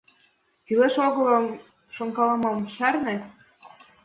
—Кӱлеш-огылым 0.65 1.45
шонкалымым 1.95 2.57
чарне. 2.75 3.15